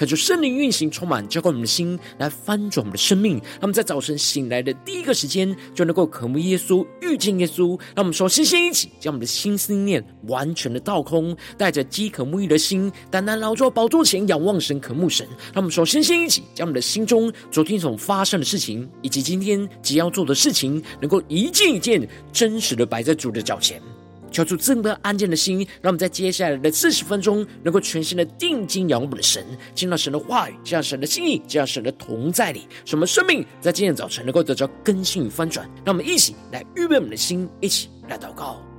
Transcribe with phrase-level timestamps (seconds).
[0.00, 3.34] 可就圣灵运行，充满浇灌我们的心，来翻转我们的生命。
[3.34, 7.78] 让我们在早晨醒来的第一个时间，就能够渴慕耶稣、遇见耶稣。
[7.94, 15.26] 让我们说，先先一起将我们的心思念完全的倒空，带着饥渴沐浴的心，单单劳作宝座前仰望神、渴慕神。
[15.52, 23.78] 让我们说，先先一起将我们的心中昨天所发生的事情，以及今天即要做的事情，能够一件一件真实的摆在主的脚前。
[24.30, 29.44] 求主赐个安静的心，让我们在接下来的四十分钟，能够全心的定睛仰望我们的神，
[29.74, 35.68] 听到神的话语，这样神的心意，这样神的同在里，使我们生命在今天早晨能够得到更新与翻转。
[35.84, 38.69] 让我们一起来预备我们的心，一起来祷告。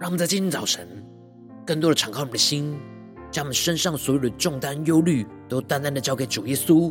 [0.00, 0.88] 让我们在今天早晨，
[1.66, 2.74] 更多的敞开我们的心，
[3.30, 6.90] 将我们身上所有的重担、忧虑，都单单的交给主耶稣。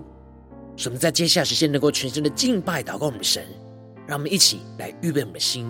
[0.78, 3.44] 使我们在接下来时间能够全身的敬拜、祷告我们的神。
[4.06, 5.68] 让我们一起来预备我们的心。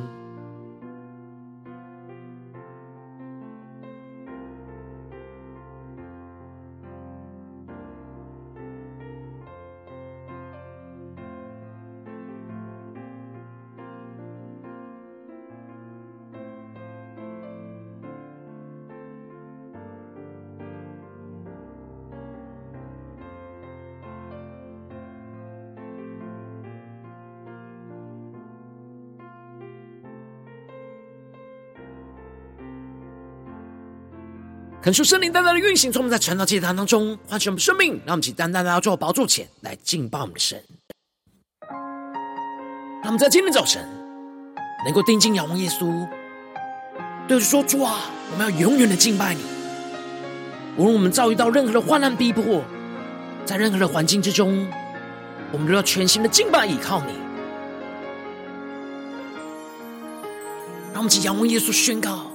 [34.81, 40.63] 恳求圣灵单单的运行，从我们在传道祭坛当中唤醒我们生命，让我们起单单的要做宝座前来敬拜我们的神。
[43.01, 43.85] 让我们在今天早晨
[44.85, 46.07] 能够定睛仰望耶稣，
[47.27, 49.41] 对着说：主啊，我们要永远的敬拜你。
[50.77, 52.63] 无论我们遭遇到任何的患难逼迫，
[53.45, 54.65] 在任何的环境之中，
[55.51, 57.11] 我们都要全心的敬拜倚靠你。
[60.93, 62.28] 让我们起仰望耶稣，宣告。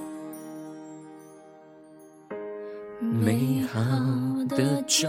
[3.21, 3.79] 美好
[4.49, 5.07] 的救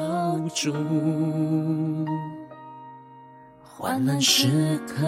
[0.55, 0.72] 主，
[3.62, 5.05] 患难时刻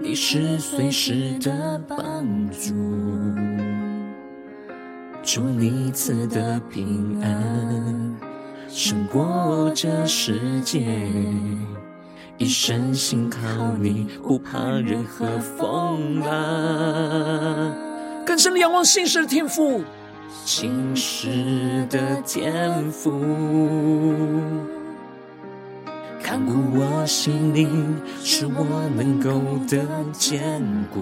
[0.00, 2.72] 你是随时的帮助，
[5.22, 8.16] 祝你赐的平安
[8.68, 10.86] 胜过这世界，
[12.38, 13.38] 一生信靠
[13.78, 17.74] 你，不怕任何风浪，
[18.24, 19.82] 更深的仰望信实的天赋。
[20.44, 23.10] 信实的天赋，
[26.22, 29.30] 看顾我心灵，使我能够
[29.68, 31.00] 得坚固。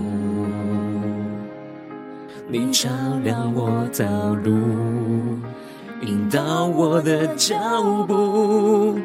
[2.49, 2.89] 你照
[3.23, 4.51] 亮我道路，
[6.03, 7.57] 引导我的脚
[8.07, 8.99] 步，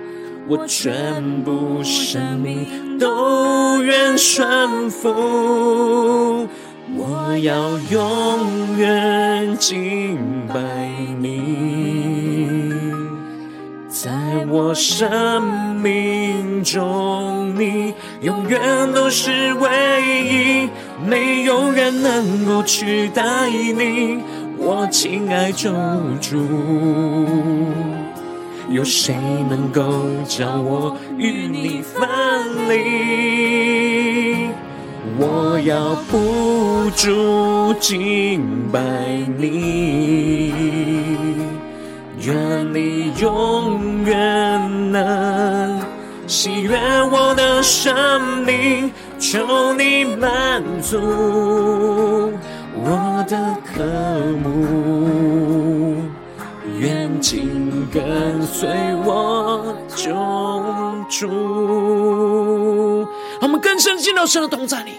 [0.48, 6.48] 我全部生命都愿顺服。
[6.92, 10.18] 我要永远敬
[10.48, 10.60] 拜
[11.20, 12.72] 你，
[13.88, 14.12] 在
[14.50, 18.60] 我生命中，你永远
[18.94, 19.70] 都是唯
[20.26, 20.70] 一，
[21.08, 24.20] 没有人能够取代你，
[24.58, 25.72] 我亲爱救
[26.22, 26.46] 主，
[28.70, 29.16] 有谁
[29.50, 29.82] 能够
[30.28, 32.08] 叫我与你分
[32.70, 33.63] 离？
[35.18, 38.80] 我要不住敬拜
[39.38, 40.54] 你，
[42.20, 45.80] 愿你永远能
[46.26, 46.78] 喜悦
[47.12, 47.94] 我的生
[48.46, 51.00] 命，求你满足
[52.76, 53.84] 我的渴
[54.44, 56.02] 慕，
[56.80, 58.70] 愿紧跟随
[59.06, 60.12] 我救
[61.10, 62.83] 主。
[63.44, 64.94] 我们更深进到神的同在里，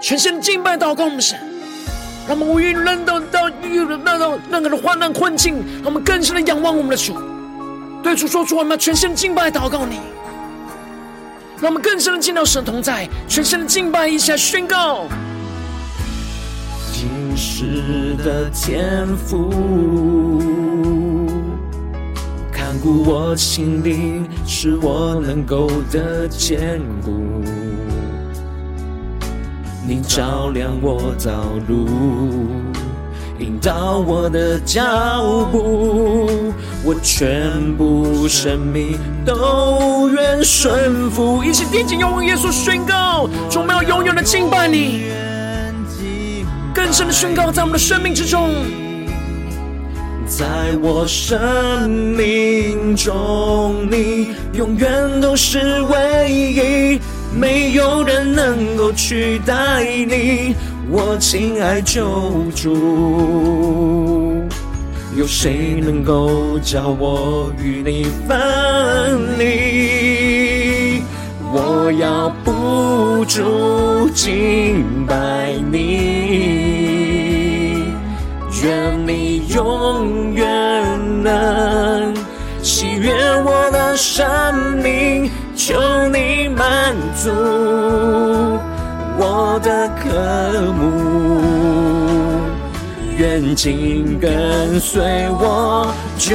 [0.00, 1.38] 全心敬拜祷告我们神，
[2.26, 7.14] 让我们无论扔到到遇到到任何的患难困境，让我们更深的仰望我们的主，
[8.02, 10.00] 对主说出我们要全心敬拜祷告你，
[11.60, 15.06] 让我们更深的见到神同在，全心的敬拜一下宣告。
[16.92, 19.52] 今世的天赋，
[22.84, 27.12] 看顾我心灵，使我能够得坚固。
[29.88, 31.32] 你照亮我道
[31.66, 31.88] 路，
[33.38, 36.52] 引导我的脚步，
[36.84, 41.42] 我全部生命都愿顺服。
[41.42, 45.04] 一起定睛仰望耶稣，宣告：主，我们要永远的敬拜你。
[46.74, 48.50] 更深的宣告，在我们的生命之中，
[50.26, 50.46] 在
[50.82, 56.98] 我生命中，你永远都是唯一，
[57.38, 60.54] 没有人能够取代你，
[60.90, 62.02] 我亲爱救
[62.56, 64.42] 主。
[65.16, 68.36] 有谁能够叫我与你分
[69.38, 71.02] 离？
[71.52, 76.63] 我要不住敬拜你，
[78.64, 80.42] 愿你永远
[81.22, 82.14] 能
[82.62, 83.12] 喜悦
[83.42, 84.26] 我的生
[84.82, 85.74] 命，求
[86.08, 87.30] 你满足
[89.18, 91.42] 我的渴慕。
[93.18, 96.34] 愿紧跟随我救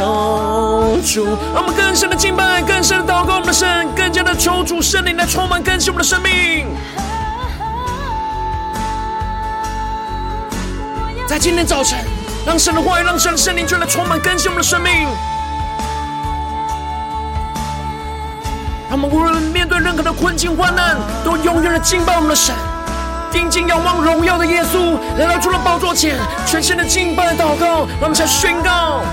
[1.03, 6.67] 主，让我们更深的敬拜，更深的祷告，我们的神更加的求主圣灵来充满更新我们的生命。
[11.27, 11.99] 在今天早晨，
[12.49, 14.91] 让神的话语，让神的圣灵就来充满更新我们的生命。
[18.89, 22.55] 让我们无论面对任何的困境患难，都永远的敬拜我们的神。
[23.31, 26.17] 定睛仰望荣耀的耶稣，来到主的宝座前，
[26.47, 27.85] 全心的敬拜祷告。
[28.01, 29.03] 让我们再宣告：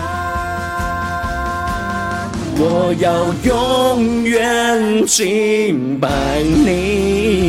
[2.56, 6.08] 我要永远敬拜
[6.40, 7.45] 你，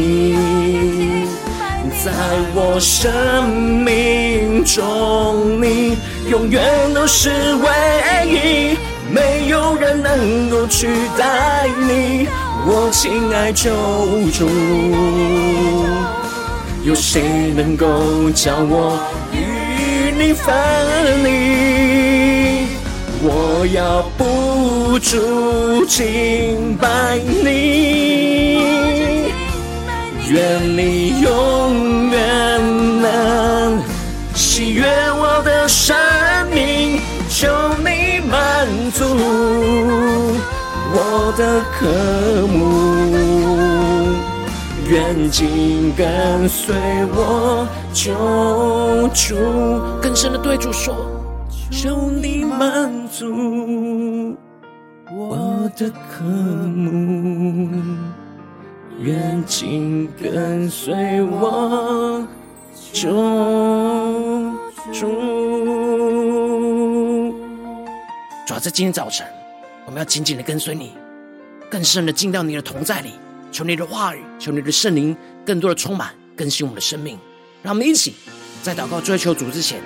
[2.07, 2.13] 在
[2.55, 3.49] 我生
[3.83, 5.97] 命中，你
[6.29, 6.63] 永远
[6.93, 7.67] 都是唯
[8.25, 8.77] 一，
[9.13, 10.87] 没有人能够取
[11.17, 12.25] 代你，
[12.65, 13.71] 我亲爱救
[14.31, 14.47] 主。
[16.85, 18.97] 有谁能够叫我
[19.33, 20.55] 与你分
[21.25, 22.67] 离？
[23.21, 28.96] 我要不住敬拜你，
[30.29, 33.81] 愿你永远能
[34.35, 35.95] 喜悦我的生
[36.53, 37.47] 命，求
[37.77, 39.05] 你满足
[40.93, 41.87] 我的渴
[42.47, 42.57] 慕。
[44.89, 46.75] 愿紧跟随
[47.15, 48.13] 我，救
[49.13, 49.35] 主。
[50.01, 50.93] 更深的对主说：
[51.71, 54.35] 求你满足
[55.09, 57.71] 我的渴慕。
[58.99, 62.27] 愿紧跟随我，
[62.91, 63.09] 救
[64.91, 65.07] 主。
[68.47, 69.27] 主要在今天早晨，
[69.85, 70.93] 我们要紧紧的跟随你，
[71.69, 73.11] 更深的进到你的同在里。
[73.51, 75.15] 求你的话语，求你的圣灵，
[75.45, 77.19] 更多的充满更新我们的生命。
[77.61, 78.15] 让我们一起
[78.63, 79.79] 在祷告追求主之前，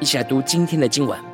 [0.00, 1.33] 一起来读今天的经文。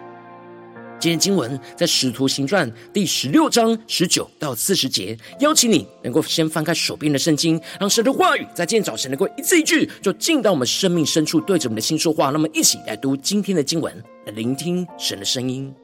[1.00, 5.16] 今天经文在《使徒行传》第十六章十九到四十节。
[5.40, 12.28] 邀请你能够先翻开手边的圣经，让神的话语在今天早晨能够一字一句，就进到我们生命深处，对着我们的心说话。
[12.28, 13.90] 那么，一起来读今天的经文，
[14.26, 15.74] 来聆听神的声音。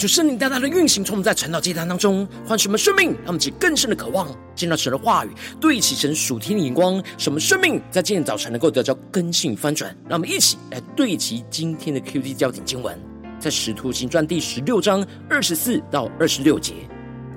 [0.00, 5.30] 求圣灵大大的运行，从我们在晨祷祭坛当中唤醒我们生命，让我们起更深的渴望，见到神的话语，
[5.60, 9.94] 对齐神属天的眼光，使我们生命在今天早晨能够得到更新翻转。
[10.08, 12.98] 让我们一起来对齐今天的 QD 焦点经文，
[13.38, 16.72] 在使徒行传第十六章二十四到二十六节，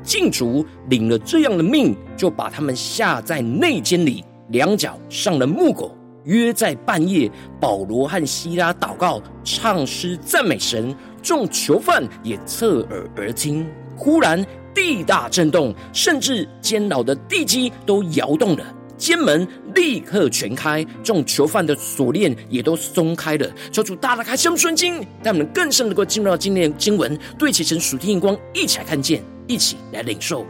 [0.01, 5.93] 禁足领了这样的命，就把他们下在内监里，两脚上了木狗。
[6.25, 7.29] 约在半夜，
[7.59, 10.95] 保罗和西拉祷告、唱诗、赞美神。
[11.23, 13.65] 众囚犯也侧耳而听，
[13.95, 18.65] 忽然地大震动，甚至监牢的地基都摇动了，
[18.97, 23.49] 监门立刻全开，众囚犯的锁链也都松开了。
[23.71, 30.45] 求主大大开箱顺经，让我们更深能够进入到今天的经文，对齐成属天眼光，一起来看见，一起来领受。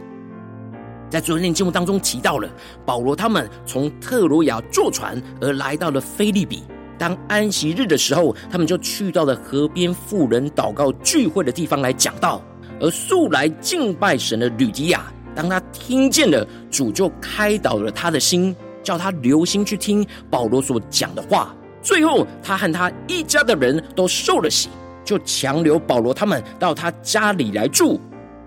[1.08, 2.50] 在昨天的经文当中提到了
[2.84, 6.64] 保罗他们从特罗亚坐船而来到了腓利比。
[6.98, 12.42] 当安息日的时候，他们就去到了河边妇人祷告聚会的地方来讲道。
[12.80, 21.54] 而素来敬拜神的吕底亚，当他听见了主，就开导了他的心，叫他留心去听保罗所讲的话。
[21.80, 24.68] 最后，他和他一家的人都受了洗，
[25.04, 28.00] 就强留保罗他们到他家里来住。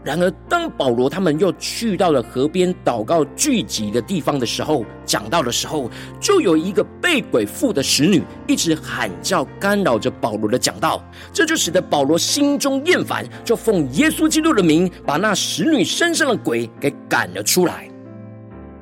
[0.08, 11.04] 然而，当保罗他们又去到了河边祷告聚集的地方的时候，讲道的时候，就有一个被鬼附的使女一直喊叫，干扰着保罗的讲道。
[11.34, 17.86] 这就使得保罗心中厌烦，就奉耶稣基督的名，把那使女身上的鬼给赶了出来。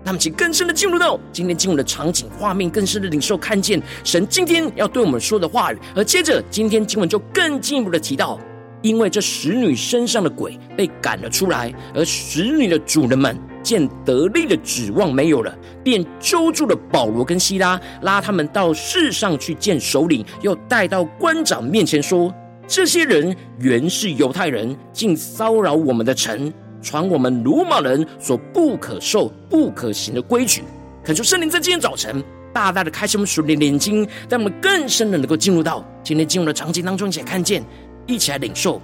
[0.04, 5.80] 那么，请更深的进入到今天经文的场景画面，更深的领受看见神今天要对我们说的话语。
[5.96, 8.40] 而接着，今天经文就更进一步的提到。
[8.86, 15.52] 因为这使女身上的鬼被赶了出来，而使女的主人们见得力的指望没有了，
[15.84, 22.32] 便揪住了保罗跟希拉，拉他们到市上去见首领，又带到官长面前说：
[22.68, 30.62] 这些人原是犹太人，竟骚扰我们的城，传我们罗马人所不可受、不可行的规矩。
[31.04, 32.24] 恳求圣灵在今天早晨
[32.54, 37.64] 大大的开启我们属灵的眼睛，让我们更深的能够进入到今天进入的场景当中，一起来看见。
[38.08, 38.82] 一起来领受，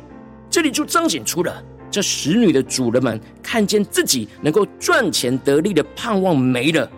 [0.49, 6.89] 这里就彰显出了这使女的主人们看见自己能够赚钱得利的盼望没了，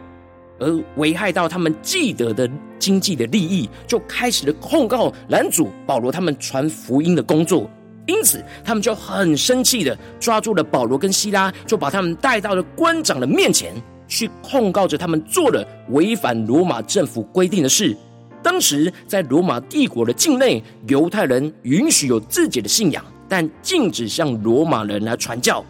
[0.60, 7.70] 而危害到他们既得的经济的利益，就开始了控告男主保罗他们传福音的工作。
[8.06, 13.74] 因此，他们就很生气的抓住了保罗跟希拉，就把他们带到了官长的面前，
[14.10, 17.96] 去控告着他们做了违反罗马政府规定的事。
[18.44, 25.64] 当时在罗马帝国的境内，犹太人允许有自己的信仰，但禁止向罗马人来传教。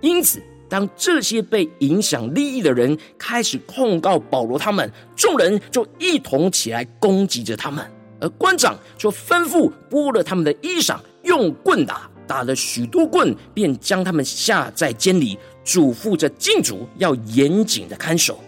[0.00, 7.84] 因此，当这些被影响利益的人开始控告保罗他们，众人就一同起来攻击着他们，
[8.20, 18.38] 而官长就吩咐剥了他们的衣裳，用棍打，打了许多棍，便将他们下在监里，嘱咐着禁主要严谨的看守。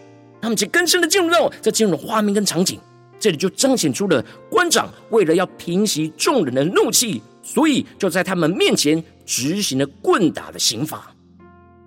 [0.40, 2.80] 他们就更深的进入到这进入的画面跟场景。
[3.20, 11.14] 这里就彰显出了官长为了要平息众人的怒气，所以就在他们面前执行了棍打的刑罚。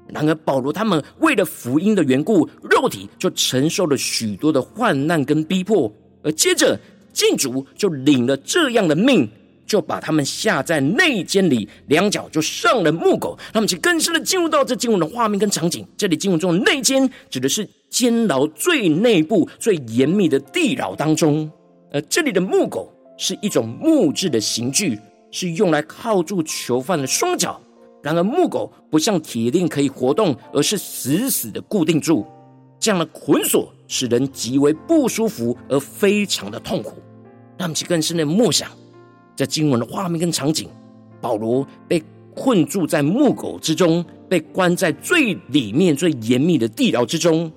[0.07, 6.79] 然而保罗他们为了福音的缘故，肉体就承受了许多的患难跟逼迫，而接着
[7.11, 9.27] 禁主就领了这样的命，
[9.65, 13.35] 就把他们下在内监里，两脚就上了木狗。
[13.51, 15.83] 他们就更深的进入到这经文的画面跟场景。
[15.97, 17.67] 这里经文中的内监指的是。
[17.93, 21.49] 监牢最内部、最严密的地牢当中，
[21.91, 27.61] 而这里的木狗是一种木质的刑具，是用来铐住囚犯的双脚。
[28.01, 32.25] 然而，木狗不像铁链可以活动，而是死死的固定住。
[32.79, 36.95] 这样的捆锁使人极为不舒服，而非常的痛苦。
[37.59, 38.71] 让我们去更深的默想，
[39.35, 40.67] 在经文的画面跟场景，
[41.21, 47.51] 保罗被困住在木狗之中，被关在最里面、最严密的地牢之中。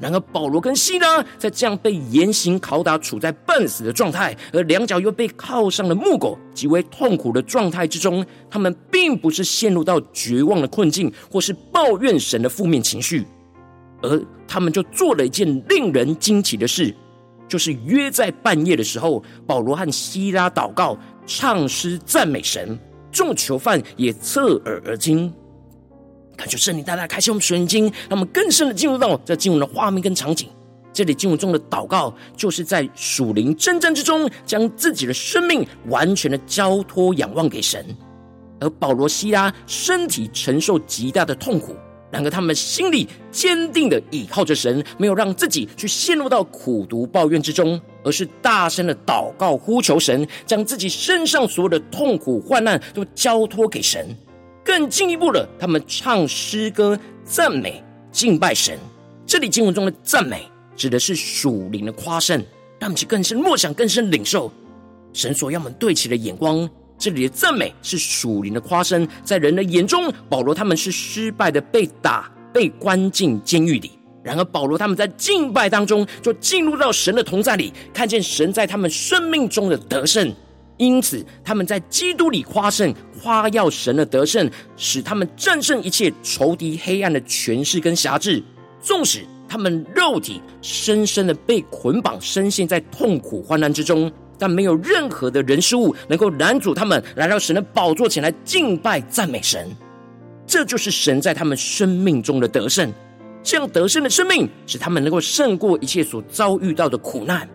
[0.00, 13.26] 然而，保罗跟西拉在这样被严刑拷打、处在半死的状态，而两脚又被铐上了木狗，极为痛苦的状态之中，他们并不是陷入到绝望的困境，或是抱怨神的负面情绪，
[14.00, 16.94] 而他们就做了一件令人惊奇的事，
[17.46, 22.78] 就是约在半夜的时候，保罗和西拉祷告、唱诗、赞美神，
[23.12, 25.30] 众囚犯也侧耳而听。
[26.40, 30.48] 感谢圣灵大大开启我们属灵眼睛，让我们更深的进入到这经文的画面跟场景。
[30.90, 37.84] 这里经文中的祷告，就是在属灵征战之中，将自己的生命完全的交托仰望给神。
[38.58, 41.76] 而保罗、西拉身体承受极大的痛苦，
[42.10, 54.16] 然而他们心里坚定的倚靠着神，没有让自己去陷入到苦读抱怨之中，而是大声的祷告呼求神，将自己身上所有的痛苦患难都交托给神。
[54.64, 58.78] 更进一步的，他们唱诗歌赞美敬拜神。
[59.26, 62.38] 这里经文中的赞美，指的是属灵的夸胜，
[62.78, 64.52] 让我们去更深默想、更深领受
[65.12, 66.68] 神所要我们对齐的眼光。
[66.98, 73.92] 这里的赞美是属灵的夸胜，在人的眼中，保罗他们是失败的，被打、被关进监狱里。
[74.22, 80.30] 然而，保罗他们在敬拜当中，就进入到神的同在里，看见神在他们生命中的得胜。
[80.80, 82.90] 因此，他们在基督里夸胜，
[83.22, 88.42] 夸耀神的得胜，使他们战胜一切仇敌黑暗的权势跟辖制。
[88.80, 99.68] 纵使他们肉体深深的被捆绑，深陷在痛苦患难之中，但没有任何的人事物能够拦阻他们来到神的宝座前来敬拜赞美神。
[100.46, 102.90] 这就是神在他们生命中的得胜。
[103.42, 107.46] 这样得胜的生命，使他们能够胜过一切所遭遇到的苦难。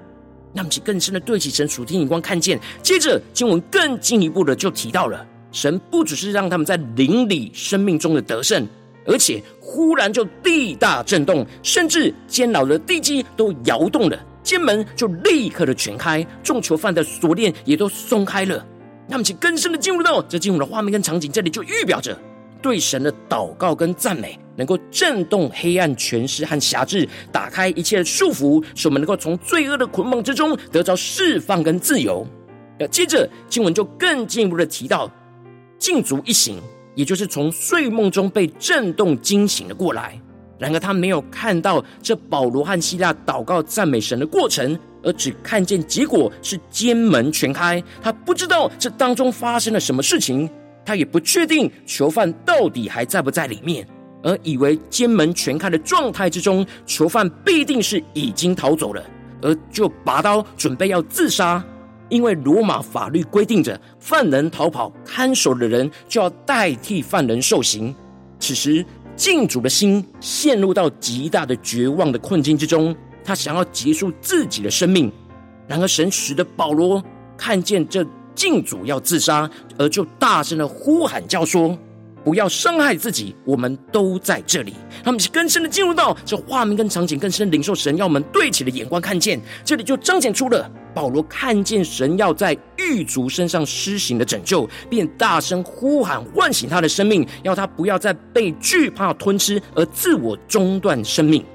[0.56, 2.58] 让，其更深的对齐神属天眼光看见。
[2.82, 8.66] 接着经文更进一步的就提到了，神不只是让他们在灵里生命中的得胜，
[9.06, 18.66] 而且忽然就地大震动，甚至监牢的地基都摇动了，监门就立刻的全开，众囚犯的锁链也都松开了。
[19.10, 22.18] 让，其更深的进入到这进入的画面跟场景，这里就预表着
[22.66, 24.40] 对神的祷告跟赞美。
[24.58, 32.26] 能够震动黑暗权势和辖制，打开一切的束缚，使我们能够从罪恶的捆绑之中得着释放跟自由。
[32.80, 35.12] 呃，接着经文就更进一步的提到，
[35.78, 36.58] 禁足一醒，
[36.96, 40.18] 也就是从睡梦中被震动惊醒了过来。
[40.58, 47.84] 然而他没有看到这保罗和希腊祷告赞美神的过程，而只看见结果是监门全开。
[48.02, 50.50] 他不知道这当中发生了什么事情，
[50.86, 53.86] 他也不确定囚犯到底还在不在里面。
[54.24, 59.04] 而以为监门全开的状态之中，囚犯必定是已经逃走了，
[59.42, 61.64] 而就拔刀准备要自杀。
[62.10, 67.94] 因为罗马法律规定着，犯人逃跑，看守的人就要代替犯人受刑。
[68.40, 75.12] 此时，禁主的心陷入到极大的绝望的困境之中，他想要结束自己的生命。
[75.68, 77.04] 然而，神使的保罗
[77.38, 81.78] 看见这禁足要自杀，而就大声的呼喊叫说。
[82.24, 84.74] 不要伤害自己，我们都在这里。
[85.04, 101.46] 他们是更深的进入到这画面跟场景，更深的领受神要们对齐的眼光，看见这里就彰显出了保罗看见神要在狱卒身上施行的拯救，便大声呼喊，唤醒他的生命，要他不要再被惧怕吞吃而自我中断生命。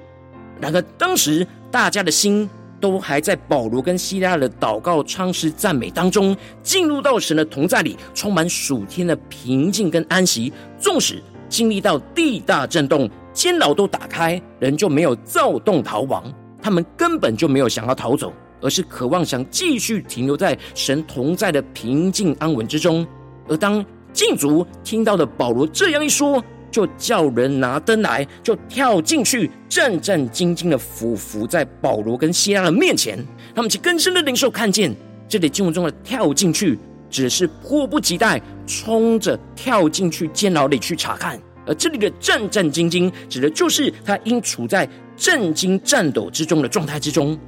[0.60, 2.48] 然而当时大家的心。
[2.80, 10.52] 都还在保罗跟希拉的祷告、唱诗、赞美当中，进入到神的同在里，充满属天的平静跟安息。
[10.78, 16.24] 纵使经历到地大震动，监牢都打开，人就没有躁动逃亡。
[16.62, 23.06] 他们根本就没有想要逃走，而是渴望想继续停留在神同在的平静安稳之中。
[23.48, 33.18] 而当禁足听到的保罗这样一说，就叫人拿灯来，就跳进去，战战兢兢的伏伏在保罗跟西拉的面前。
[33.54, 34.94] 他们其更深的领受看见，
[35.28, 36.78] 这里经文中的跳进去，
[37.10, 47.38] 只是迫不及待冲着跳进去监牢里去查看；而这里的战战兢兢，指的就是他因处在震惊颤抖之中的状态之中。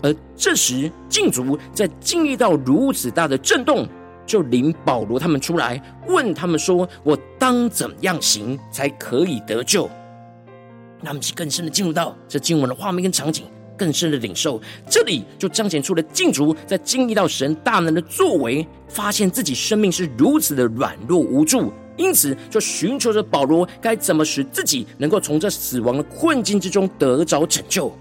[0.00, 3.86] 而这时禁足在经历到如此大的震动。
[4.28, 9.90] 就领保罗他们出来，问他们说：“我当怎样行才可以得救？”
[11.00, 13.44] 那么，更深的进入到这经文的画面跟场景，
[13.76, 14.60] 更深的领受。
[14.88, 27.96] 这里就彰显出了禁足在经历到神大能的作为，发现自己生命是如此的软弱无助，因此就寻求着保罗该怎么使自己能够从这死亡的困境之中得着拯救。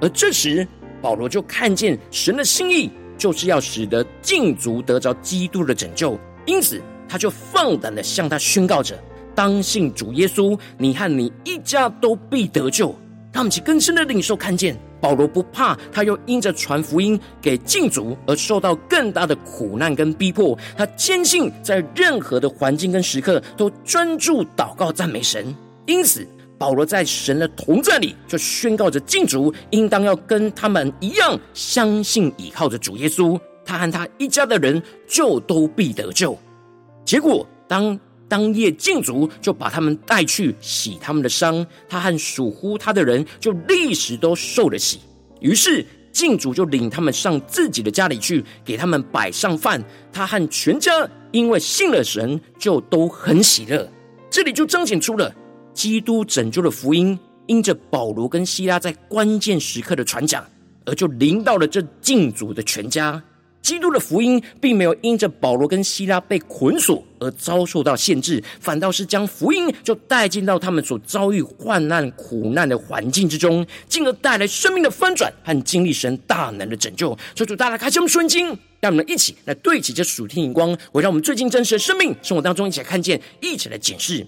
[0.00, 0.66] 而这时，
[1.02, 2.90] 保罗就看见神的心意。
[3.16, 8.98] 就是要使得禁足得着基督的拯救，因此他就放胆的向他宣告着：
[9.34, 12.94] 当信主耶稣，你和你一家都必得救。
[13.32, 25.54] 他们其更深的领受看见保罗不怕，他又因着传福音给禁足而受到更大的苦难跟逼迫，他坚信在任何的环境跟时刻都专注祷告赞美神，
[25.86, 26.26] 因此。
[26.58, 36.36] 保罗在神的同在里，就宣告着禁足应当要跟他们一样，相信倚靠着主耶稣，他和他一家的人就都必得救。
[37.04, 44.98] 结果当当夜禁足就把他们带去洗他们的伤，他和属乎他的人就立时都受了洗。
[45.40, 49.84] 于是禁足就领他们上自己的家里去，给他们摆上饭。
[50.12, 50.90] 他和全家
[51.30, 53.86] 因为信了神，就都很喜乐。
[54.30, 55.32] 这里就彰显出了。
[55.76, 60.42] 基督拯救的福音，因着保罗跟西拉在关键时刻的传讲，
[60.86, 63.22] 而就临到了这禁足的全家。
[63.60, 77.16] 基督的福音并没有因着保罗跟西拉被捆锁而遭受到限制，反倒是将福音就带进到他们所遭遇患难苦难的环境之中，进而带来生命的翻转和经历神大能的拯救。
[77.34, 78.46] 求主大家开启我们顺经，
[78.80, 84.26] 让我们一起来对齐这属天眼光，围绕我们最近真实的生命生活当中一起来看见，一起来检视。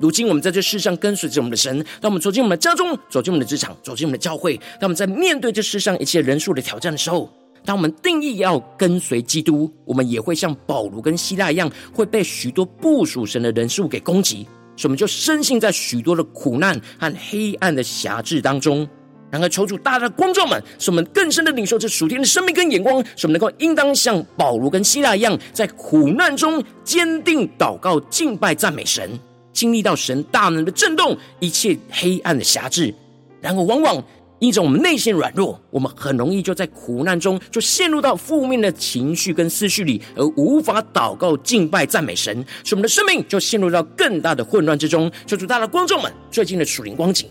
[0.00, 7.30] 如今我们在这世上跟随着我们的神，当我们走进我们的家中，走进我们的职场，走进我们的教会，当我们在面对这世上一切人数的挑战的时候，
[7.66, 18.88] 当我们定义要跟随基督，我们也会像保罗跟希腊一样，会被许多不属神的人数给攻击，所以我们就深陷在许多的苦难和黑暗的辖制当中。
[19.30, 29.20] 然而，求主大大的光照们，使我们更深的领受这属天的生命跟眼光，使我们能够应当像保罗跟希腊一样，在苦难中坚定祷告、敬拜、赞美神。
[29.60, 32.94] 经历到神大能的震动，一切黑暗的辖制。
[33.42, 34.02] 然而，往往
[34.38, 45.12] 因着我们内心软弱，我们很容易就在苦难中就陷入到负面的情绪跟思绪里，而无法祷告、敬拜、赞美神，使我们的生命就陷入到更大的混乱之中。
[45.26, 47.28] 求主，大的观众们，最近的属灵光景，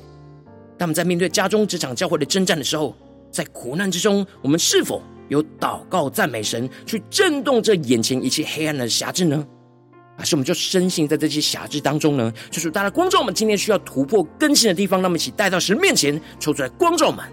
[0.78, 2.96] 他们在面对家中、职场、教会的征战的时候，
[3.32, 9.44] 在苦难之中，我们是否有祷告、赞美神，去震动这眼前一切黑暗的辖制呢？
[10.20, 12.32] 还是我们就深信在这些辖制当中呢？
[12.52, 17.24] 就是大家光照我们今天需要突破更新的地方，那么一起带到神面前，抽出来光照我们。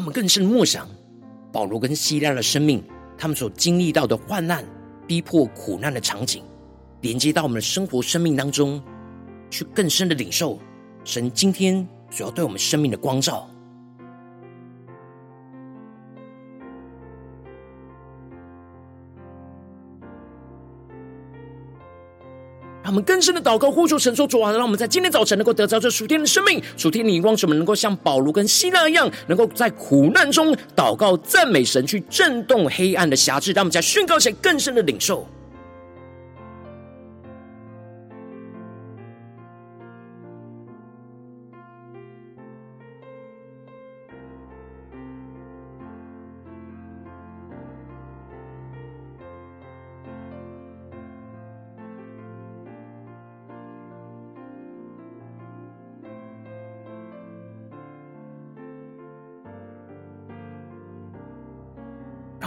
[0.00, 0.88] 让我们更深默想
[1.52, 2.82] 保罗跟希腊的生命，
[3.18, 4.64] 他们所经历到的患难、
[5.06, 6.42] 逼迫、苦难的场景，
[7.02, 8.82] 连接到我们的生活生命当中，
[9.50, 10.58] 去更深的领受
[11.04, 13.49] 神今天主要对我们生命的光照。
[22.90, 35.24] 我们更深的祷告，呼求神说主啊，让我们在今天早晨能够得到这属天的生命、属天的眼光，使我们能够像保罗跟希腊一样，能够在苦难中祷告、赞美神，去震动黑暗的辖制，让我们在宣告前更深的领受。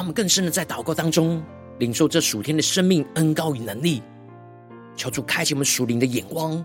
[0.03, 1.41] 让我们更深的在祷告当中
[1.79, 4.03] 领受这属天的生命恩高与能力，
[4.97, 6.61] 求主开启我们属灵的眼光，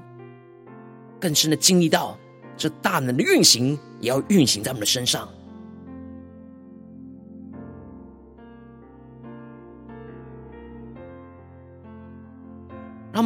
[1.21, 2.19] 更深的经历到
[2.57, 5.29] 这大能的运行，也要运行在我们的身上。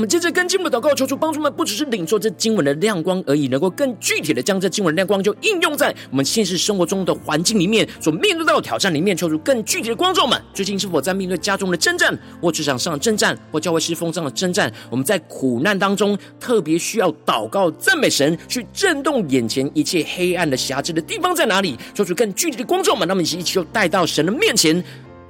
[0.03, 9.17] 我们接着跟经文的祷告，求主帮助们，不只是领受这经文的亮光而已，能够更具体的将这经文的亮光就应用在我们现实生活中的环境里面，所面对到的挑战里面。
[9.17, 14.73] 求主更具体的光照们，最近是否在面对家中的征战，或职场上的征战，或教会事奉上的征战？
[14.91, 21.79] 我们在苦难当中特别需要祷告、赞美神，去震动眼前一切黑暗的辖制的地方在哪里？
[21.95, 24.83] 求主更具体的光照们，那么一起一起就带到神的面前。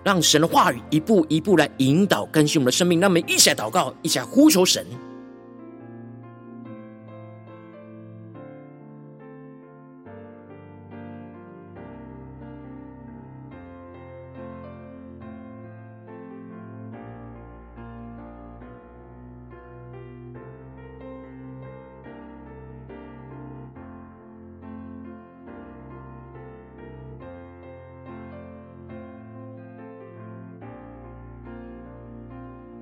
[0.05, 4.85] 让神的话语一步一步来引导更新我们的生命，让我们一起来祷告，一起来呼求神。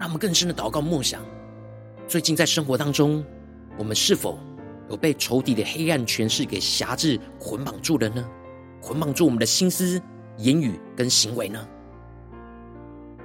[0.00, 1.20] 让我们更深的祷告默想，
[2.08, 3.22] 最近在生活当中，
[3.76, 4.38] 我们是否
[4.88, 8.26] 有被仇敌的黑暗权势给辖制、捆绑住了呢？
[8.80, 10.00] 捆绑住我们的心思、
[10.38, 11.68] 言语跟行为呢？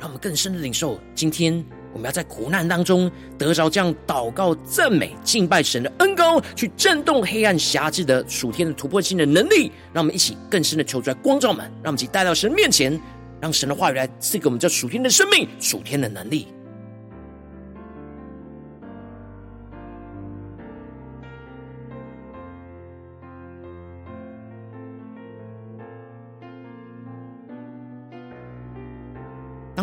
[0.01, 9.71] 让我们更深的领受，今天我们要在苦难当中得着这样祷告、赞美、敬拜神的恩膏，去震动黑暗辖制的属天的突破性的能力。
[9.93, 13.01] 让我们一起更深的求出来光照们，让我们一起带到神面前，
[13.39, 16.49] 让神的话语来赐给我们这属天的生命、属天的能力。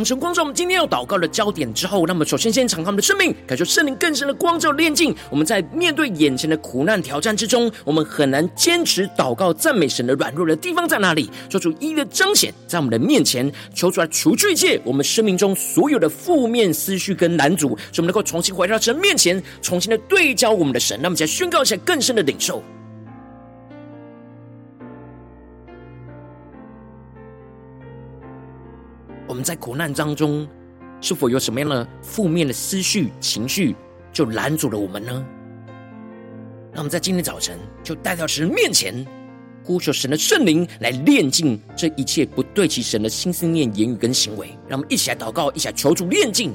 [0.05, 5.15] 神光照我们今天要祷告的焦点之后，那么首先先敞开我们的生命，感受圣灵更深的光照炼净。
[5.31, 11.31] 我们在面对眼前的苦难挑战之中，我们很难坚持祷告赞美神的软弱的地方在哪里？
[11.49, 20.99] 做出一一的彰显在我们的面前，求出来除去一切我们生命中所有的负面思绪跟难阻，使我们能够重新回到神面前，重新的对焦我们的神。
[21.03, 22.63] 那么，再宣告一下更深的领受。
[29.33, 30.47] 我们在苦难当中，
[31.01, 33.75] 是否有什么样的负面的思绪、情绪，
[34.13, 35.25] 就拦阻了我们呢？
[36.71, 38.95] 那我们在今天早晨，就带到神面前，
[39.65, 44.49] 呼求神的圣灵来炼尽这一切不对齐神的心思念、言语跟行为。
[44.69, 46.53] 让我们一起来祷告，一起来求助炼净。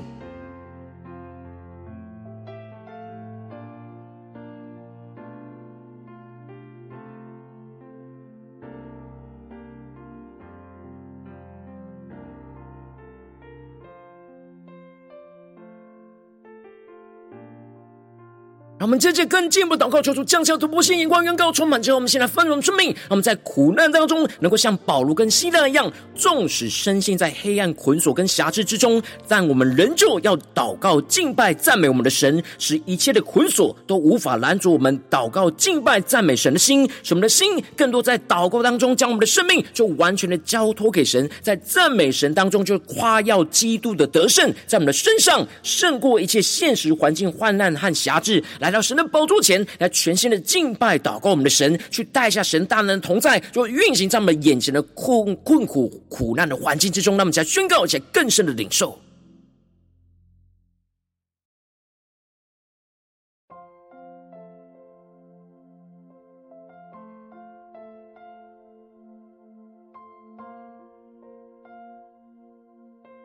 [18.88, 22.88] 我们接着更进一步祷告，求主降下突破性眼光，远高充满之后，我们先来翻转生命。
[22.88, 36.90] 让我们在苦难当中，能够像保罗跟西拉一样，纵使深陷在黑暗捆锁跟辖制之中，但我们仍旧要祷告、敬拜、赞美我们的神，使一切的捆锁都无法拦阻我们祷告、敬拜、赞美神的心。
[37.04, 48.77] 使我们的心更多在祷告当中，将我们的生命就完全的交托给神，在赞美神当中就夸耀基督的得胜，在我们的身上胜过一切现实环境患难和辖制，来到。
[48.78, 57.18] 到神的宝座前来，全新的敬拜祷告我们的神，去带下神大能同在，就运行在我们眼前的困困苦苦难的环境之中。
[57.18, 58.96] 那么，才宣告，且更深的领受。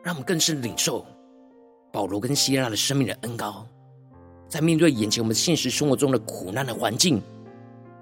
[0.02, 1.06] 让我们更深领受
[1.92, 3.66] 保罗跟希拉的生命的恩膏。
[4.52, 7.22] 在面对眼前我们现实生活中的苦难的环境，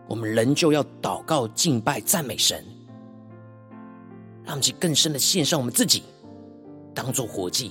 [0.08, 2.64] 我们仍旧要祷告、敬拜、赞美神，
[4.44, 6.02] 让其更深的献上我们自己，
[6.92, 7.70] 当做活祭，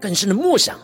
[0.00, 0.78] 更深的默想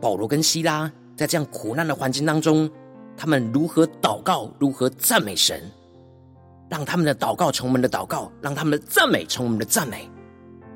[0.00, 2.70] 保罗跟希拉在这样苦难的环境当中，
[3.16, 5.60] 他们如何祷告、如何赞美神，
[6.70, 10.08] 让他们的祷告成我们的祷告，让他们的赞美成我们的赞美。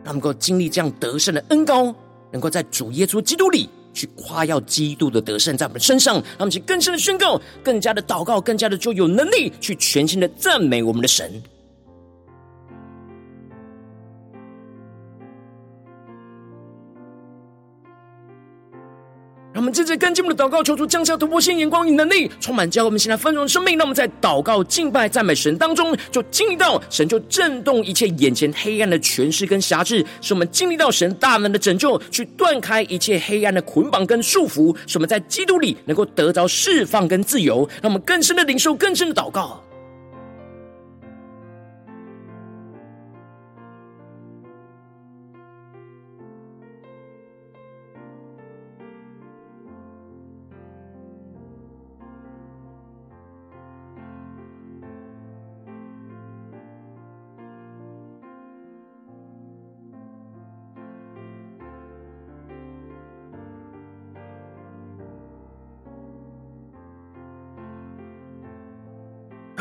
[0.04, 1.94] 他们能够经历这样得胜的恩高，
[2.32, 11.42] 能够在主耶稣基督里去夸耀基督的得胜在我们身上，他们去更深的宣告，更加的祷告，更加的就有能力去全心的赞美我们的神。
[19.70, 23.78] 们接着跟进我们的祷告，求主降下突破性眼光与能力，充满教会我们现在丰盛的生命。
[23.78, 37.68] 让我们在祷告、敬拜、赞美神当中，就经历到神就震动一切眼前黑暗的权势跟辖制，使我们经历到神大能的拯救，去断开一切黑暗的捆绑跟束缚，使我们在基督里能够得着释放跟自由。
[37.80, 39.62] 让我们更深的领受，更深的祷告。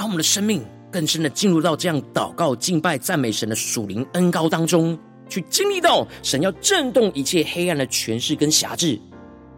[0.10, 4.98] 我们的生命更深的进入到这样祷告、敬拜、赞美神的属灵恩膏当中，
[5.30, 9.00] 去经历到神要震动一切黑暗的权势跟辖制。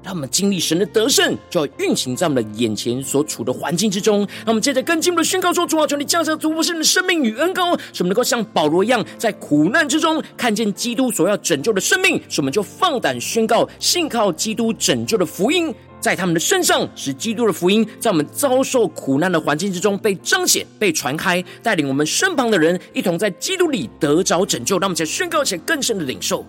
[0.04, 4.28] 让我们经历神的得胜，就要运行在我们的眼前所处的环境之中。
[4.40, 15.74] 让我们接着更进一步的宣告说：主啊，求你降下突破性的生命与恩膏，使我们能够像保罗一样，在苦难之中看见基督所要拯救的生命，使我们就放胆宣告，信靠基督拯救的福音。
[16.02, 24.80] 在他们的身上，使基督的福音在我们遭受苦难的环境之中被彰显、被传开，带领我们身旁的人一同在基督里得着拯救。
[24.80, 26.44] 让我们再宣告前更深的领受，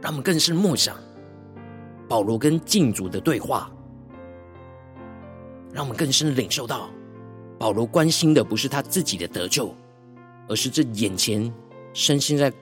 [0.00, 0.96] 让我们更深默想
[2.08, 3.70] 保罗跟禁主的对话，
[5.74, 6.88] 让我们更深的领受到。
[7.58, 9.74] 保罗关心的不是他自己的得救，
[10.48, 11.52] 而是这眼前
[11.92, 12.52] 深陷在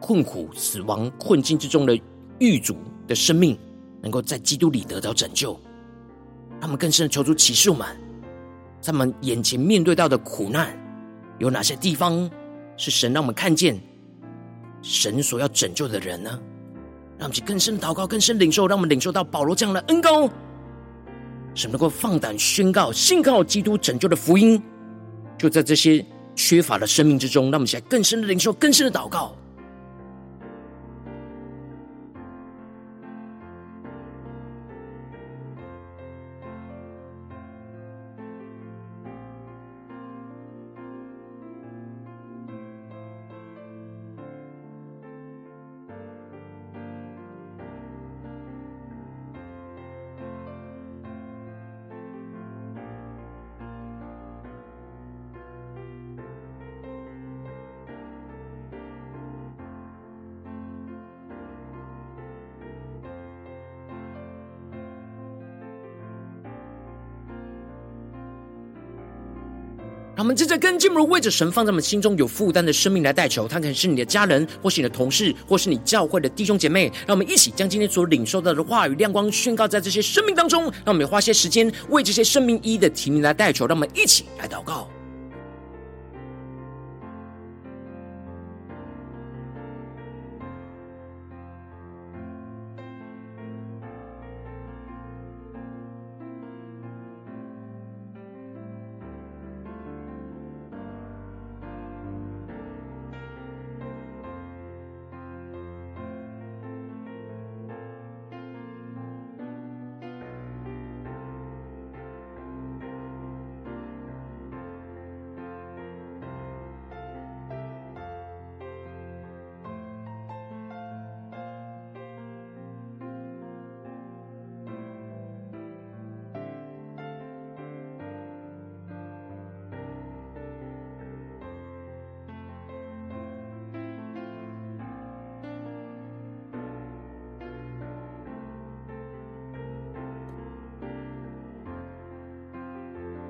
[0.00, 1.98] 困苦、死亡困境之中的
[2.38, 2.76] 狱卒
[3.06, 3.58] 的生命，
[4.02, 5.58] 能够在基督里得到拯救。
[6.60, 7.86] 他们更深的求主启示我们，
[8.80, 10.76] 在们眼前面对到的苦难，
[11.38, 12.30] 有哪些地方
[12.76, 13.80] 是神让我们看见
[14.82, 16.30] 神所要拯救的人呢？
[17.16, 20.28] 让我们更深的祷告，更深的领受，让我们领受到保罗这样的恩膏，
[21.54, 24.60] 使能够放胆宣告信靠基督拯救的福音。
[25.38, 29.36] 就在这些缺乏的生命之中，让我们起来更深的领受，更深的祷告。
[70.34, 76.90] 正在跟进，如为着神放在我们心中有负担的生命来代求，他可能是你的家人，或是你的同事，或是你教会的弟兄姐妹。
[77.06, 80.64] 让我们一起将今天所领受到的话语亮光宣告在这些生命当中。
[80.84, 83.66] 让我们花些时间为这些生命一一的提名来代求。
[83.66, 84.88] 让我们一起来祷告。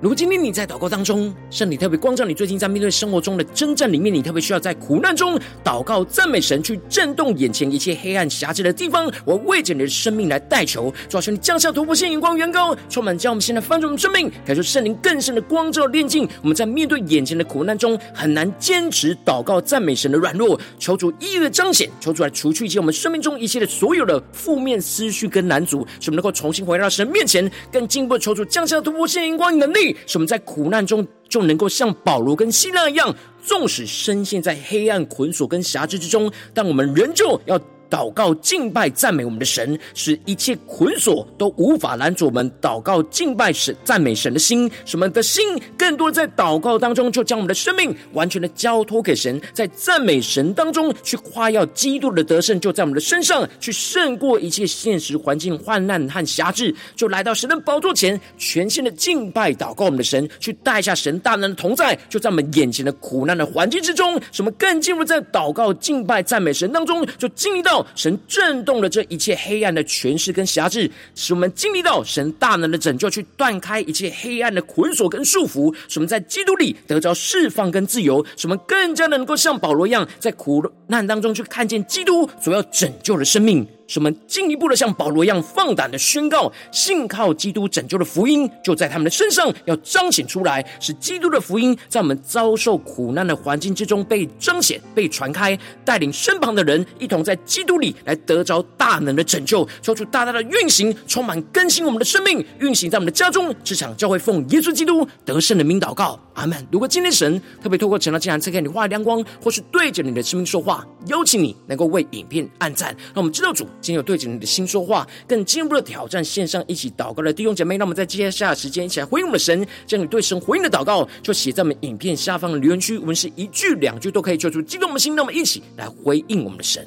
[0.05, 9.11] 如果今天你在祷告当中，圣灵特别光照你，最近在面对生活中的征战里面，你特别需要在苦难中祷告、赞美神，去震动眼前一切黑暗辖制的地方。
[9.25, 16.29] 我为着你的生命来代求，主啊，求你降下突破性眼光，远高，充满将我们现在翻转我们生命，感受圣灵更深的光照炼净。
[16.43, 29.94] 我们在面对眼前的苦难中，很难坚持祷告、赞美神的软弱，求主一一的彰显，求主来除去一切我们生命中一切的所有的负面思绪跟难阻，使我们能够重新回到神面前，更进一步的求主降下突破性眼光能力。
[30.07, 37.61] 使我们在苦难中就能够像保罗跟希腊一样，纵使深陷在黑暗捆锁跟辖制之中，但我们仍旧要。
[37.95, 44.69] 祷告、敬拜、赞美我们的神，使一切捆锁都无法拦阻我们祷告、敬拜神、赞美神的心。
[44.85, 64.21] 什么的心，更多在祷告当中，就将我们的生命完全的交托给神，在赞美神当中去夸耀基督的得胜，就在我们的身上去胜过一切现实环境患难和辖制，就来到神的宝座前，全心的敬拜、祷告我们的神，去带下神大能的同在，就在我们眼前的苦难的环境之中。
[64.33, 67.84] 什么更进入在祷告、敬拜、赞美神当中，就经历到。
[67.95, 83.67] 神震动了这一切黑暗的权势跟辖制，使我们经历到神大能的拯救，去断开一切黑暗的捆锁跟束缚，使我们在基督里得着释放跟自由，使我们更加的能够像保罗一样，在苦难当中去看见基督所要拯救的生命。
[83.87, 106.67] 使我们进一步的像保罗一样放胆的宣告，信靠基督拯救的福音，就在他们的身上要彰显出来，使基督的福音在我们遭受苦难的环境之中被彰显、被传开，带领身旁的人一同在基督里来得着大能的拯救，求主大大的运行，充满更新我们的生命，运行在我们的家中、职场、教会，奉耶稣基督得胜的名祷告，阿门。
[106.71, 113.67] 如果今天神特别透过晨祷，竟然赐给你话语亮光，或是对着你的生命说话，邀请你能够为影片按赞，让我们知道主。
[113.85, 126.87] 今天有对着你的心说话，更进一步的挑战线上一起祷告的弟兄姐妹，那么在接下来的时间一起来回应我们的神，将你对神回应的祷告就写在我们影片下方的留言区，我们是一句两句都可以说出激动我们的心，那么一起来回应我们的神。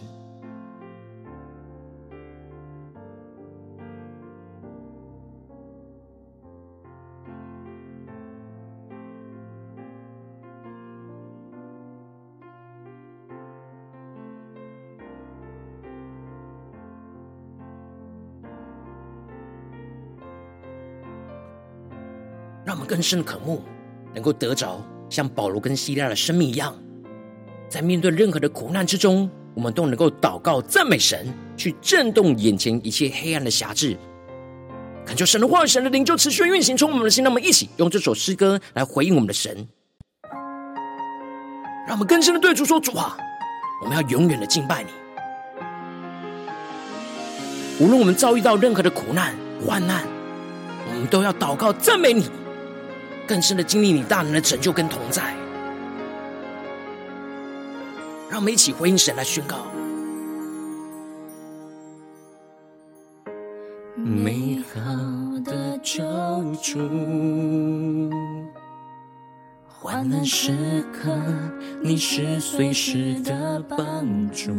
[22.88, 23.62] 更深的渴慕，
[24.14, 26.74] 能够得着像保罗跟西拉的生命一样，
[27.70, 31.28] 在面对任何的苦难之中，我们都能够祷告赞美神，
[31.58, 33.98] 去震动眼前一切黑暗的辖制。
[35.06, 37.24] 恳求神的话、神的灵就持续运行从我们的心。
[37.24, 39.68] 让我们一起用这首诗歌来回应我们的神，
[41.88, 43.18] 让我们更深的对主说：主啊，
[43.84, 44.90] 我们要永远的敬拜你。
[47.80, 49.34] 无论我们遭遇到任何的苦难、
[49.66, 50.04] 患难，
[50.90, 52.30] 我们都要祷告赞美你，
[53.28, 55.36] 更深的经历你大能的拯救跟同在。
[58.30, 59.58] 让我们一起回应神来宣告。
[63.96, 64.80] 美好
[65.44, 66.04] 的救
[66.62, 66.80] 主，
[69.68, 71.10] 患难时刻
[71.84, 74.54] 你是随时的帮助，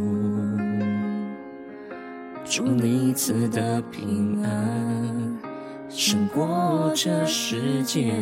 [2.44, 5.38] 祝你赐的平安
[5.89, 8.14] 胜过这世界，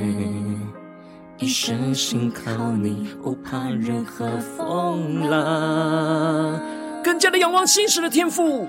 [1.39, 6.61] 一生信靠你，不怕任何风浪，
[7.03, 8.69] 更加的仰望信实的天赋。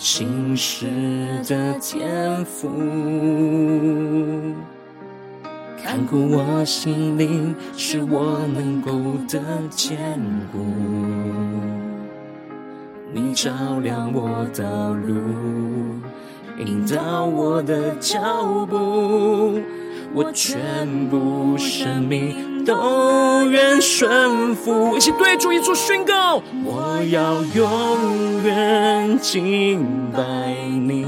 [0.00, 0.86] 信实
[1.46, 2.70] 的天赋，
[5.82, 8.90] 看顾我心灵，是我能够
[9.28, 9.96] 的坚
[10.50, 10.58] 固。
[13.12, 13.50] 你照
[13.82, 15.14] 亮我的路，
[16.58, 19.60] 引导我的脚步。
[20.16, 31.04] 我全部生命都愿顺服，一起对主耶稣宣告：我要永远敬拜你，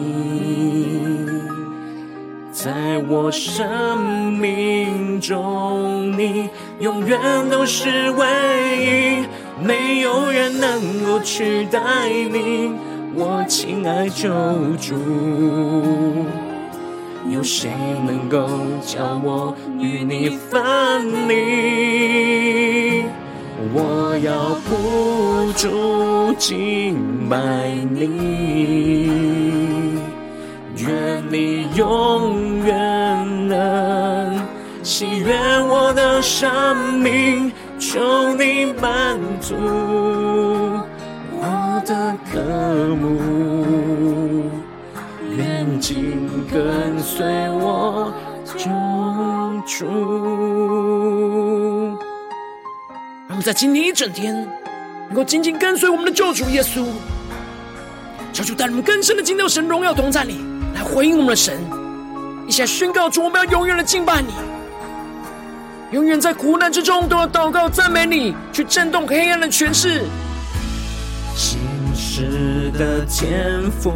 [2.51, 8.27] 在我生命中，你永远都是唯
[8.81, 9.25] 一，
[9.65, 12.73] 没有人能够取代你，
[13.17, 14.29] 我亲爱救
[14.81, 14.95] 主。
[17.29, 17.71] 有谁
[18.07, 18.47] 能够
[18.83, 23.05] 叫我与你分离？
[23.75, 27.37] 我要不住敬拜
[27.91, 28.07] 你，
[30.77, 34.39] 愿你永远能
[34.83, 35.35] 喜悦
[35.69, 37.99] 我的生命，求
[38.37, 39.55] 你满足
[41.87, 42.41] 的渴
[42.97, 44.51] 慕。
[45.37, 48.13] 愿紧跟随我
[48.45, 48.69] 救
[49.67, 49.87] 主。
[53.29, 54.35] 让我们在今天一整天，
[55.09, 56.87] 能够紧紧跟随我们的救主耶稣，
[58.33, 60.41] 求主带领我们更深的进到神荣耀同在里，
[60.75, 61.57] 来回应我们的神，
[62.49, 64.33] 一起来宣告主，我们要永远的敬拜你，
[65.93, 70.03] 永远在苦难之中都要祷告赞美你，去震动黑暗的权势。
[71.99, 73.91] 是的天赋，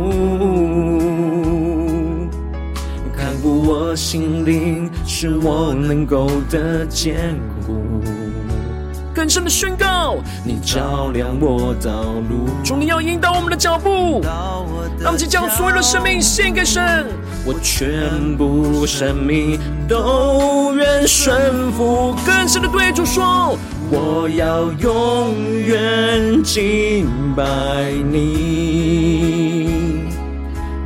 [3.14, 7.76] 看顾我心灵，使我能够的坚固。
[9.14, 17.06] 更深的宣告，你照亮我道路，主你要引导我们的脚步，让我们将所有的生命献给神。
[17.44, 22.14] 我全部生命都愿顺服。
[22.24, 23.58] 更深的对主说。
[23.92, 25.34] 我要永
[25.66, 27.42] 远敬拜
[28.10, 30.04] 你，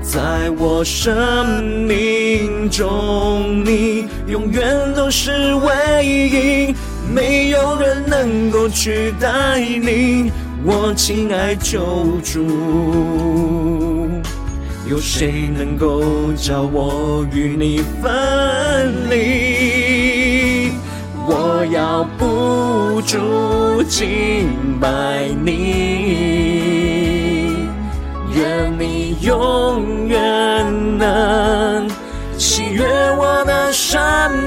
[0.02, 4.64] 在我生命中，你永远
[4.96, 6.74] 都是唯一，
[7.14, 10.32] 没有人能够取代你，
[10.64, 11.80] 我亲爱救
[12.22, 12.46] 主，
[14.88, 20.72] 有谁能够叫我与你分离？
[21.26, 22.26] 我要不
[23.00, 25.52] 住敬拜你，
[28.34, 30.18] 愿你永远
[30.98, 31.88] 能
[32.38, 32.84] 喜悦
[33.16, 34.00] 我的生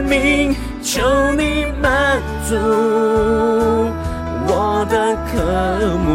[0.08, 1.02] 命，求
[1.34, 2.56] 你满足
[4.48, 5.42] 我的渴
[6.06, 6.08] 慕，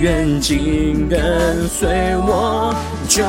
[0.00, 2.74] 愿紧跟随我。
[3.08, 3.24] 救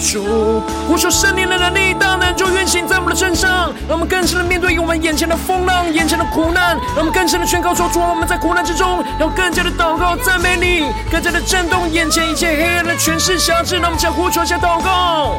[0.00, 2.15] 主，呼求圣灵的能力，大能就
[2.66, 13.76] 运行在我们的身上，让我们更深的面对我们眼前的风浪、眼前的苦难，让我们更深的宣告说：主，我们在苦难之中，要更加的祷告赞美你，更加的震动眼前一切黑暗的权势辖制。
[13.76, 15.36] 让我们将呼求下祷告，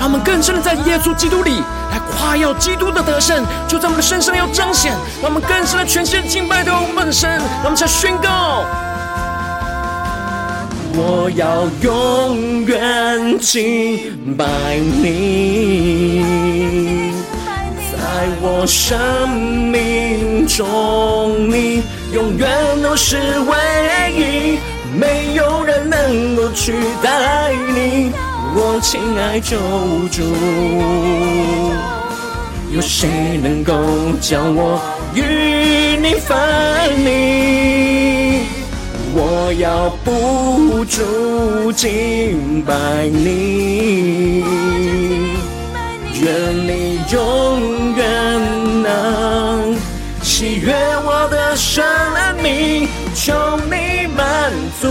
[0.00, 1.62] 让我们更深的在耶稣基督里
[1.92, 4.90] 来夸耀基督的得胜，就在我们的身上要彰显，
[5.22, 8.64] 让我们更深的全心敬拜的我们的神，让我们再宣告。
[10.92, 14.44] 我要永远敬拜
[15.02, 16.22] 你，
[17.92, 17.98] 在
[18.42, 18.98] 我生
[19.70, 21.82] 命中，你
[22.12, 22.48] 永远
[22.82, 23.54] 都是唯
[24.12, 24.58] 一，
[24.98, 26.72] 没有人能够取
[27.02, 28.12] 代你，
[28.54, 29.56] 我亲爱救
[30.10, 30.22] 主，
[32.74, 33.08] 有谁
[33.42, 33.72] 能够
[34.20, 34.80] 将我
[35.14, 35.22] 与
[35.96, 36.36] 你分
[37.04, 37.39] 离？
[39.50, 44.44] 我要不住敬拜你，
[46.20, 48.04] 愿你永远
[48.80, 49.74] 能
[50.22, 50.72] 喜悦
[51.04, 51.84] 我的生
[52.40, 53.34] 命，求
[53.64, 54.86] 你满足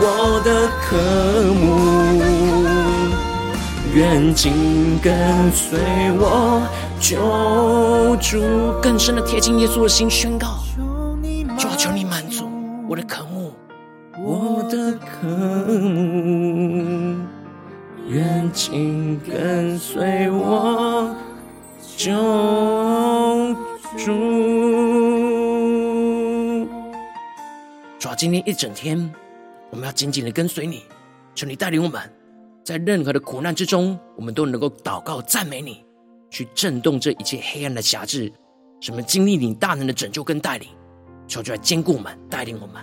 [0.00, 0.96] 我的渴
[1.52, 2.62] 慕，
[3.92, 5.12] 愿紧跟
[5.50, 5.76] 随
[6.20, 6.62] 我
[7.00, 7.18] 救
[8.20, 8.40] 主。
[8.80, 10.60] 更深的贴近耶稣的心，宣告：
[19.26, 21.14] 跟随我
[21.96, 22.10] 救
[23.98, 24.12] 主。
[27.98, 29.12] 主啊，今天一整天，
[29.70, 30.84] 我们要紧紧的跟随你，
[31.34, 32.00] 求你带领我们，
[32.64, 35.84] 在任何的苦难之中，我们都能够祷告赞美你，
[36.30, 38.32] 去震动这一切黑暗的辖制，
[38.80, 40.68] 什么经历你大能的拯救跟带领。
[41.28, 42.82] 求主来坚固我们，带领我们。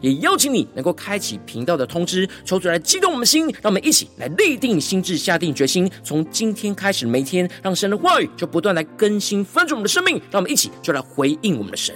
[0.00, 11.94] 也邀请你能够开启频道的通知，抽出来激动我们的心，让我们一起来立定心智，下定决心，从今天开始每天，让神的话语就不断来更新翻转我们的生命，让我们一起就来回应我们的神。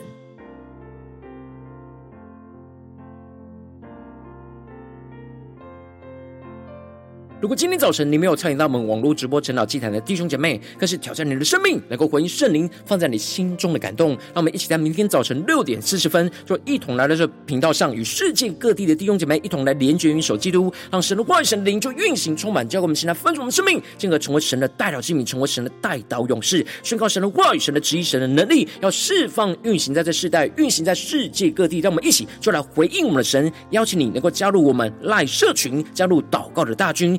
[7.41, 14.11] 如果今天早晨你没有参与到我们网络直播晨祷祭坛的弟兄姐妹，更是挑战你的生命，能够回应圣灵放在你心中的感动。
[14.11, 31.81] 让我们一起在明天早晨六点四十分，就一同来到这频道上，与世界各地的弟兄姐妹一同来连结、云手基督，让神的话语、神的灵就运行充满，教给我们现在分盛我们生命，进而成为神的代祷器皿，成为神的代祷勇士，宣告神的话语、神的旨意、神的能力，要释放、运行在这世代，运行在世界各地。
[31.81, 37.19] 让我们一起就来回应我们的神，邀请你能够加入我们赖社群，加入祷告的大军。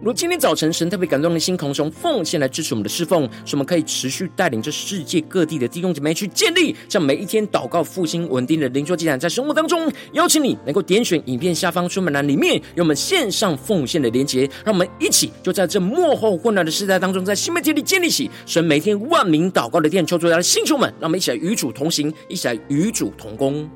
[0.00, 23.68] 如今天早晨神特别感动的心，同时用奉献来支持我们的侍奉，使我们可以持续带领着世界各地的弟兄姐妹去建立，这样每一天祷告复兴稳定的灵修祭坛，在生活当中，邀请你能够点选影片下方出门栏里面有我们线上奉献的连结，让我们一起就在这幕后混乱的时代当中，在新媒体里建立起神每天万名祷告的殿，求主来星球们，让我们一起来与主同行，一起来与主同工。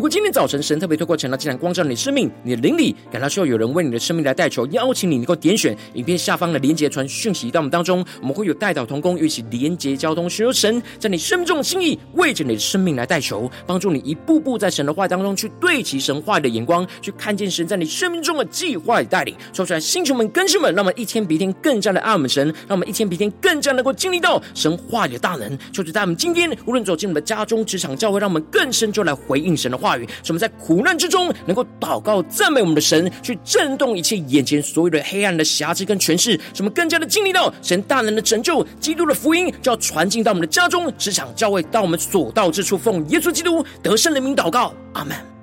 [0.00, 19.36] 如果今天早晨神特别透过晨祷祭坛光照你生命，你的灵里感到需要有人为你的生命来代求，邀请你能够点选影片下方的连结传讯息到我们当中，我们会有代祷同工一起连结交通，寻求神在你生命中的心意，为着你的生命来代求，帮助你一步步在神的话当中去对齐神话的眼光，去看见神在你生命中的计划与带领。
[19.52, 25.58] 说出来，星球们、更新们，让我们一天比一天更加的爱我们神，让我们一天比一天更加能够经历到神话的大能。
[25.74, 45.39] 求主在我们今天无论走进我们的家中、职场、教会，让我们更深就来回应神的话话语，什么在苦难之中能够祷告赞美我们的神，去震动一切眼前所有的黑暗的瑕疵跟权势，什么更加的经历到神大能的拯救，基督的福音就要传进到我们的家中、职场、教会，到我们所到之处，奉耶稣基督得胜人民祷告，阿门。